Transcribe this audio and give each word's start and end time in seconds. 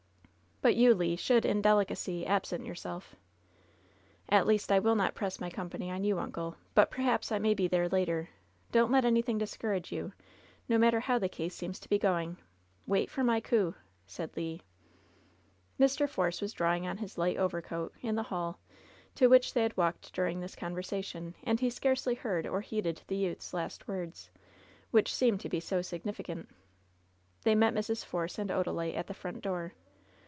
But 0.63 0.75
you, 0.75 0.93
Le, 0.93 1.17
should, 1.17 1.43
in 1.43 1.59
delicacy, 1.63 2.23
absent 2.23 2.67
yourself." 2.67 3.15
"At 4.29 4.45
least, 4.45 4.71
I 4.71 4.77
will 4.77 4.93
not 4.93 5.15
press 5.15 5.39
my 5.39 5.49
company 5.49 5.89
on 5.89 6.03
you, 6.03 6.19
uncle. 6.19 6.55
But 6.75 6.91
perhaps 6.91 7.31
I 7.31 7.39
may 7.39 7.55
be 7.55 7.67
there 7.67 7.89
later. 7.89 8.29
Don't 8.71 8.91
let 8.91 9.03
anything 9.03 9.37
106 9.37 9.59
LOVE'S 9.59 9.59
BITTEREST 9.59 9.83
CUP 9.89 9.89
discourage 9.89 9.91
you, 9.91 10.69
no 10.69 10.77
matter 10.77 10.99
how 10.99 11.17
the 11.17 11.27
case 11.29 11.55
seems 11.55 11.79
to 11.79 11.89
be 11.89 11.97
going. 11.97 12.37
Wait 12.85 13.09
for 13.09 13.23
my 13.23 13.39
coup'* 13.41 13.73
said 14.05 14.29
Le. 14.37 14.59
Mr. 15.79 16.07
Force 16.07 16.41
was 16.41 16.53
drawing 16.53 16.85
on 16.85 16.97
his 16.97 17.17
light 17.17 17.37
overcoat 17.37 17.91
in 18.03 18.13
the 18.13 18.21
hall, 18.29 18.59
to 19.15 19.25
which 19.25 19.55
they 19.55 19.63
had 19.63 19.75
walked 19.75 20.13
during 20.13 20.39
this 20.41 20.55
conversation, 20.55 21.33
and 21.43 21.59
he 21.59 21.71
scarcely 21.71 22.13
heard 22.13 22.45
or 22.45 22.61
heeded 22.61 23.01
the 23.07 23.15
youth's 23.17 23.51
last 23.55 23.87
words, 23.87 24.29
which 24.91 25.11
seemed 25.11 25.39
to 25.39 25.49
be 25.49 25.59
so 25.59 25.81
significant. 25.81 26.47
They 27.41 27.55
met 27.55 27.73
Mrs. 27.73 28.05
Force 28.05 28.37
and 28.37 28.51
Odalite 28.51 28.95
at 28.95 29.07
the 29.07 29.15
front 29.15 29.41
door. 29.41 29.73